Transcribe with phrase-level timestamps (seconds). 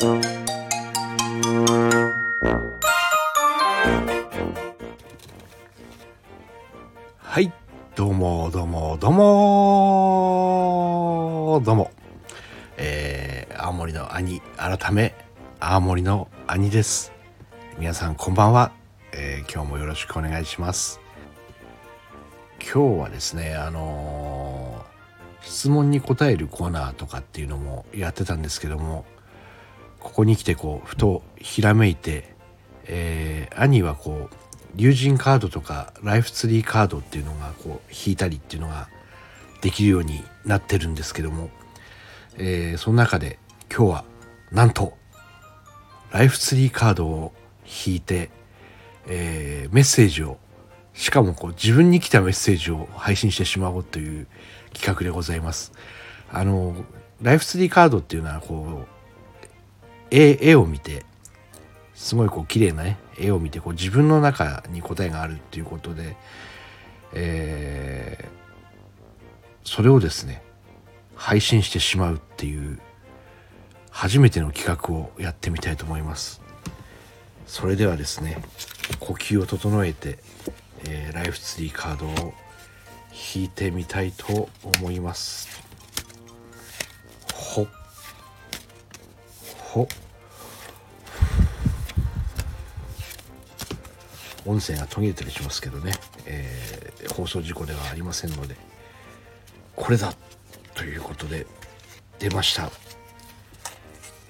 [0.00, 0.06] は
[7.40, 7.52] い。
[7.96, 9.20] どうもどうもどうも。
[11.64, 11.90] どうも。
[12.76, 15.16] えー、青森の兄改め
[15.58, 17.10] 青森の兄です。
[17.76, 18.70] 皆さんこんばんは、
[19.10, 21.00] えー、今日もよろしくお願いします。
[22.60, 29.04] 今日はですねあのー、質問に答えるコーナーとかっていうのもやってたんですけども
[30.08, 32.34] ここに来てこうふとひらめいて、
[32.86, 34.34] えー、兄はこう
[34.74, 38.88] 竜神カードとかライフツリーカードっていうのがこう引いたりっていうのが
[39.60, 41.50] できるようになってるんですけども、
[42.38, 43.38] えー、その中で
[43.70, 44.04] 今日は
[44.50, 44.94] なんと
[46.10, 47.34] ライフツリーカードを
[47.66, 48.30] 引いて、
[49.06, 50.38] えー、メッセージを
[50.94, 54.26] しかもこう自分に来たメッセージを配信してしまおうという
[54.72, 55.72] 企画でございます。
[56.32, 56.74] あの
[57.20, 58.97] ライフツリーカードっていうのはこう
[60.10, 61.04] 絵絵を見て
[61.94, 66.16] すごいこう綺麗なね絵を見てこう自分の中に答えがあるっていうことで、
[67.12, 70.42] えー、それをですね
[71.16, 72.78] 配信してしまうっていう
[73.90, 76.40] 初めての企画をやってみたいと思います。
[77.46, 78.40] それではですね
[79.00, 80.18] 呼吸を整えて、
[80.84, 82.32] えー、ライフツリーカードを
[83.34, 85.48] 引いてみたいと思います。
[87.34, 87.68] ほっ
[89.72, 89.88] ほ
[94.48, 95.92] 音声が途切れたりしますけどね、
[96.26, 98.56] えー、放送事故ではありませんので
[99.76, 100.14] これだ
[100.74, 101.46] ということで
[102.18, 102.70] 出ました、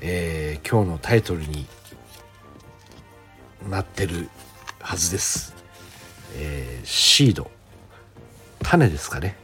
[0.00, 1.66] えー、今日のタイトルに
[3.70, 4.28] なってる
[4.80, 5.54] はずです、
[6.36, 7.50] えー、シード。
[8.62, 9.36] 種ですかね、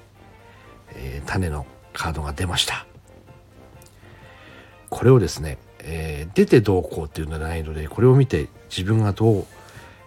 [0.95, 2.87] えー、種のカードが出ました。
[4.91, 9.47] これをですね、えー、出てどうこうっていうのはないのでこれを見て自分がどう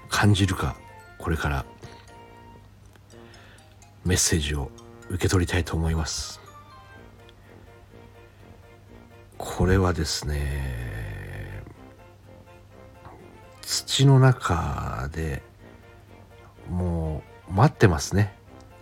[0.10, 0.76] 感じるか
[1.18, 1.66] これから。
[4.08, 4.72] メッセージを
[5.10, 6.40] 受け取りたいと思います。
[9.38, 11.62] これはですね
[13.62, 15.44] 土の中で
[16.70, 18.34] もう待ってますね。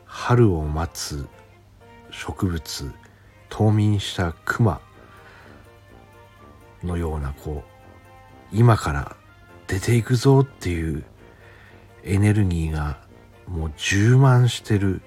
[0.05, 1.27] 春を待つ
[2.11, 2.93] 植物
[3.49, 4.79] 冬眠した熊
[6.83, 9.15] のようなこう今から
[9.65, 11.03] 出ていくぞっていう
[12.05, 12.97] エネルギーが
[13.47, 15.01] もう充満してる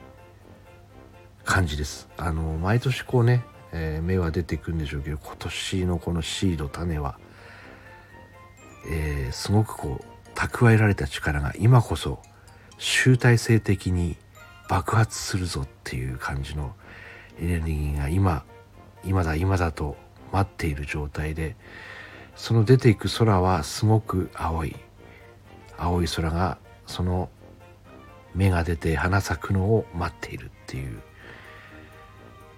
[1.45, 2.09] 感じです。
[2.17, 7.19] あの毎年こうね、えー、芽は出てくんでしょうけど今年のこのシード種は、
[8.91, 12.21] えー、すごくこう蓄えられた力が今こそ
[12.79, 14.17] 集大成的に
[14.69, 16.75] 爆発するぞっていう感じの
[17.41, 18.45] エネルギーが今
[19.05, 19.97] 今だ今だと
[20.33, 21.57] 待っている状態で
[22.37, 24.77] その出ていく空はすごく青い
[25.77, 27.29] 青い空がその
[28.35, 31.01] 芽が出て花咲くのを待っているっていう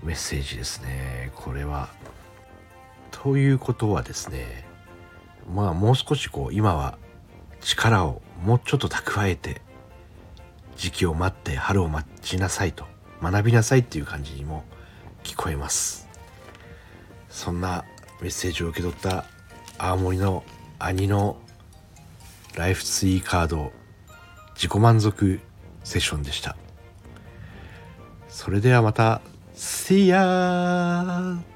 [0.03, 1.91] メッセージですねこれは。
[3.11, 4.65] ということはですね
[5.53, 6.97] まあもう少しこう今は
[7.61, 9.61] 力をもうちょっと蓄えて
[10.77, 12.87] 時期を待って春を待ちなさいと
[13.21, 14.65] 学びなさいっていう感じにも
[15.25, 16.09] 聞こえます
[17.29, 17.85] そんな
[18.23, 19.27] メッセージを受け取った
[19.77, 20.45] 青森の
[20.79, 21.37] 兄の
[22.57, 23.73] ライフツリーカード
[24.61, 25.41] 自己満足
[25.85, 26.55] セッションでした
[28.29, 29.23] それではまた
[29.55, 31.50] See ya!